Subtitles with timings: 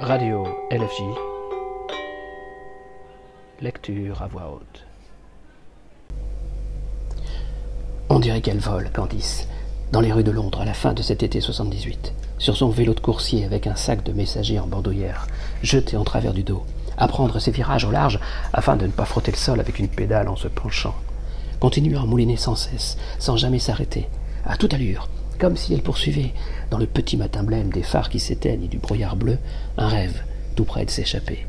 [0.00, 1.02] Radio LFJ.
[3.60, 4.84] Lecture à voix haute.
[8.08, 9.48] On dirait qu'elle vole, Candice,
[9.90, 12.94] dans les rues de Londres à la fin de cet été 78, sur son vélo
[12.94, 15.26] de coursier avec un sac de messager en bandoulière,
[15.64, 16.62] jeté en travers du dos,
[16.96, 18.20] à prendre ses virages au large
[18.52, 20.94] afin de ne pas frotter le sol avec une pédale en se penchant,
[21.58, 24.08] continuant à mouliner sans cesse, sans jamais s'arrêter,
[24.46, 25.08] à toute allure,
[25.38, 26.32] comme si elle poursuivait,
[26.70, 29.38] dans le petit matin blême des phares qui s'éteignent et du brouillard bleu,
[29.76, 30.22] un rêve
[30.56, 31.46] tout près de s'échapper.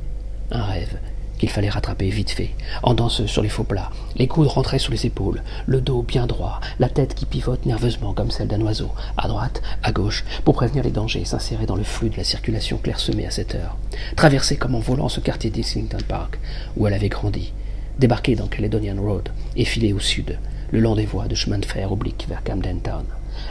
[0.51, 0.97] Un rêve
[1.39, 2.51] qu'il fallait rattraper vite fait,
[2.83, 6.27] en danseuse sur les faux plats, les coudes rentrés sous les épaules, le dos bien
[6.27, 10.53] droit, la tête qui pivote nerveusement comme celle d'un oiseau, à droite, à gauche, pour
[10.53, 13.77] prévenir les dangers et s'insérer dans le flux de la circulation clairsemée à cette heure.
[14.17, 16.39] Traverser comme en volant ce quartier d'Islington Park,
[16.75, 17.53] où elle avait grandi,
[17.97, 20.37] débarquer dans Caledonian Road et filer au sud,
[20.71, 23.05] le long des voies de chemin de fer obliques vers Camden Town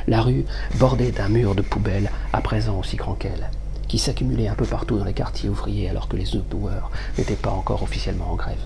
[0.07, 0.45] la rue
[0.77, 3.51] bordée d'un mur de poubelles, à présent aussi grand qu'elle,
[3.89, 7.51] qui s'accumulait un peu partout dans les quartiers ouvriers alors que les outdoors n'étaient pas
[7.51, 8.65] encore officiellement en grève.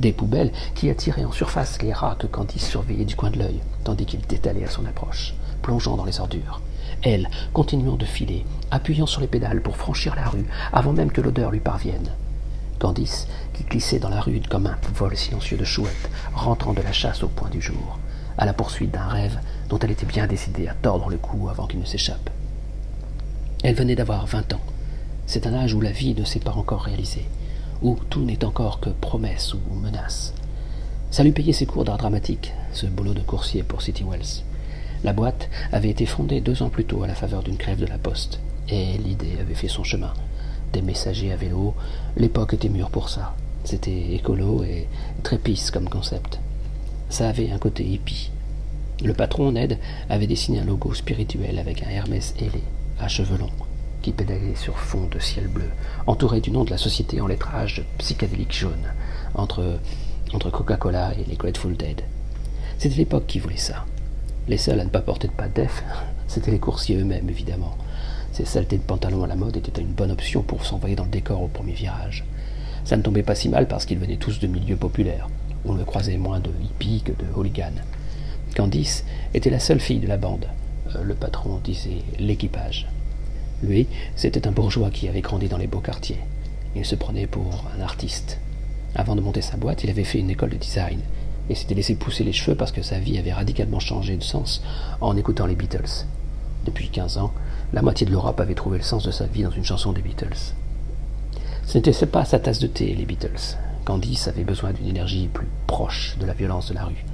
[0.00, 3.60] Des poubelles qui attiraient en surface les rats que Candice surveillait du coin de l'œil,
[3.84, 6.60] tandis qu'il détalait à son approche, plongeant dans les ordures.
[7.02, 11.20] Elle, continuant de filer, appuyant sur les pédales pour franchir la rue avant même que
[11.20, 12.10] l'odeur lui parvienne.
[12.78, 16.92] Candice, qui glissait dans la rue comme un vol silencieux de chouette, rentrant de la
[16.92, 17.98] chasse au point du jour,
[18.36, 21.66] à la poursuite d'un rêve dont elle était bien décidée à tordre le cou avant
[21.66, 22.30] qu'il ne s'échappe.
[23.62, 24.60] Elle venait d'avoir vingt ans.
[25.26, 27.26] C'est un âge où la vie ne s'est pas encore réalisée,
[27.82, 30.34] où tout n'est encore que promesse ou menace.
[31.10, 34.44] Ça lui payait ses cours d'art dramatique, ce boulot de coursier pour City Wells.
[35.04, 37.86] La boîte avait été fondée deux ans plus tôt à la faveur d'une crève de
[37.86, 40.12] la poste, et l'idée avait fait son chemin.
[40.72, 41.74] Des messagers à vélo,
[42.16, 43.34] l'époque était mûre pour ça.
[43.64, 44.86] C'était écolo et
[45.22, 46.38] très pisse comme concept.
[47.08, 48.30] Ça avait un côté hippie.
[49.04, 52.62] Le patron, Ned, avait dessiné un logo spirituel avec un Hermès ailé,
[52.98, 53.50] à cheveux longs,
[54.00, 55.68] qui pédalait sur fond de ciel bleu,
[56.06, 58.94] entouré du nom de la société en lettrage psychédélique jaune,
[59.34, 59.78] entre,
[60.32, 62.00] entre Coca-Cola et les Grateful Dead.
[62.78, 63.84] C'était l'époque qui voulait ça.
[64.48, 65.84] Les seuls à ne pas porter de pas def,
[66.26, 67.76] c'étaient les coursiers eux-mêmes, évidemment.
[68.32, 71.10] Ces saletés de pantalons à la mode étaient une bonne option pour s'envoyer dans le
[71.10, 72.24] décor au premier virage.
[72.86, 75.28] Ça ne tombait pas si mal parce qu'ils venaient tous de milieux populaires.
[75.66, 77.82] On ne croisait moins de hippies que de hooligans.
[78.56, 80.46] Candice était la seule fille de la bande.
[80.94, 82.88] Euh, le patron disait l'équipage.
[83.62, 83.86] Lui,
[84.16, 86.20] c'était un bourgeois qui avait grandi dans les beaux quartiers.
[86.74, 88.38] Il se prenait pour un artiste.
[88.94, 91.00] Avant de monter sa boîte, il avait fait une école de design
[91.50, 94.62] et s'était laissé pousser les cheveux parce que sa vie avait radicalement changé de sens
[95.02, 96.06] en écoutant les Beatles.
[96.64, 97.34] Depuis quinze ans,
[97.74, 100.02] la moitié de l'Europe avait trouvé le sens de sa vie dans une chanson des
[100.02, 100.54] Beatles.
[101.66, 103.58] Ce n'était pas sa tasse de thé, les Beatles.
[103.84, 107.04] Candice avait besoin d'une énergie plus proche de la violence de la rue.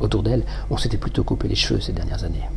[0.00, 2.48] Autour d'elle, on s'était plutôt coupé les cheveux ces dernières années.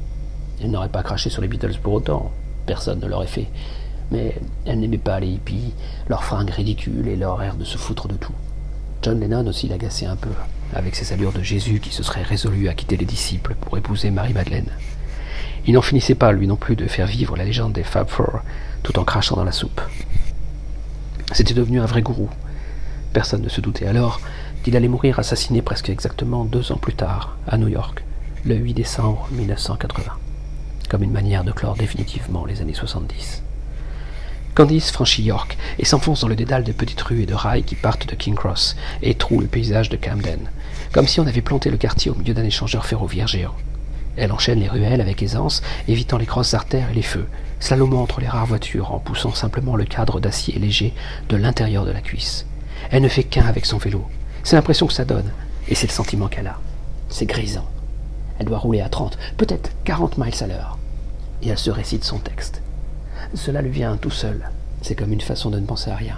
[0.61, 2.31] Elle n'aurait pas craché sur les Beatles pour autant,
[2.65, 3.47] personne ne l'aurait fait.
[4.11, 5.73] Mais elle n'aimait pas les hippies,
[6.07, 8.33] leurs fringues ridicules et leur air de se foutre de tout.
[9.01, 10.31] John Lennon aussi l'agaçait un peu,
[10.73, 14.09] avec ses allures de Jésus qui se serait résolu à quitter les disciples pour épouser
[14.09, 14.71] Marie-Madeleine.
[15.67, 18.39] Il n'en finissait pas, lui non plus, de faire vivre la légende des Fab Four,
[18.83, 19.81] tout en crachant dans la soupe.
[21.33, 22.29] C'était devenu un vrai gourou,
[23.17, 24.21] Personne ne se doutait alors
[24.67, 28.03] qu'il allait mourir assassiné presque exactement deux ans plus tard, à New York,
[28.43, 30.11] le 8 décembre 1980,
[30.89, 33.43] comme une manière de clore définitivement les années 70.
[34.55, 37.75] Candice franchit York et s'enfonce dans le dédale de petites rues et de rails qui
[37.75, 40.51] partent de King Cross et trouent le paysage de Camden,
[40.91, 43.55] comme si on avait planté le quartier au milieu d'un échangeur ferroviaire géant.
[44.17, 47.27] Elle enchaîne les ruelles avec aisance, évitant les grosses artères et les feux,
[47.61, 50.93] slalomant entre les rares voitures en poussant simplement le cadre d'acier léger
[51.29, 52.45] de l'intérieur de la cuisse.
[52.91, 54.05] Elle ne fait qu'un avec son vélo.
[54.47, 55.29] C'est l'impression que ça donne.
[55.67, 56.57] Et c'est le sentiment qu'elle a.
[57.09, 57.67] C'est grisant.
[58.39, 60.77] Elle doit rouler à 30, peut-être 40 miles à l'heure.
[61.41, 62.61] Et elle se récite son texte.
[63.33, 64.49] Cela lui vient tout seul.
[64.81, 66.17] C'est comme une façon de ne penser à rien.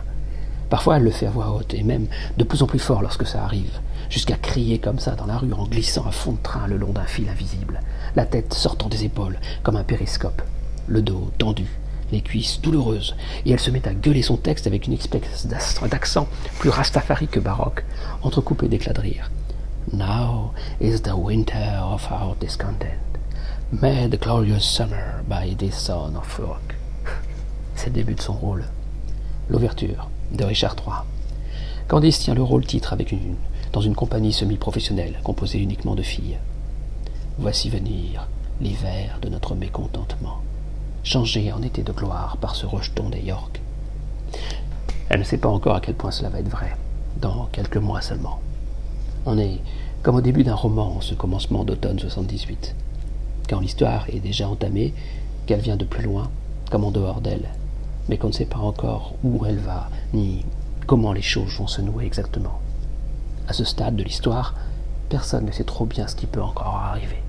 [0.69, 2.05] Parfois, elle le fait à voix haute, et même
[2.37, 3.79] de plus en plus fort lorsque ça arrive,
[4.11, 6.93] jusqu'à crier comme ça dans la rue en glissant à fond de train le long
[6.93, 7.81] d'un fil invisible,
[8.15, 10.43] la tête sortant des épaules comme un périscope,
[10.85, 11.65] le dos tendu,
[12.11, 13.15] les cuisses douloureuses,
[13.45, 16.27] et elle se met à gueuler son texte avec une espèce d'accent
[16.59, 17.85] plus rastafari que baroque,
[18.21, 19.31] entrecoupé d'éclats de rire.
[19.93, 22.99] Now is the winter of our discontent.
[23.71, 26.75] May the glorious summer by this son of rock.
[27.75, 28.65] C'est le début de son rôle.
[29.49, 31.03] L'ouverture de Richard III.
[31.87, 33.35] Candice tient le rôle titre avec une,
[33.73, 36.37] dans une compagnie semi-professionnelle composée uniquement de filles.
[37.39, 38.27] Voici venir
[38.61, 40.41] l'hiver de notre mécontentement
[41.03, 43.61] changé en été de gloire par ce rejeton des York.
[45.09, 46.75] Elle ne sait pas encore à quel point cela va être vrai,
[47.19, 48.39] dans quelques mois seulement.
[49.25, 49.59] On est
[50.03, 52.75] comme au début d'un roman en ce commencement d'automne 78,
[53.49, 54.93] quand l'histoire est déjà entamée,
[55.45, 56.29] qu'elle vient de plus loin,
[56.69, 57.49] comme en dehors d'elle,
[58.07, 60.45] mais qu'on ne sait pas encore où elle va, ni
[60.85, 62.59] comment les choses vont se nouer exactement.
[63.47, 64.53] À ce stade de l'histoire,
[65.09, 67.23] personne ne sait trop bien ce qui peut encore arriver.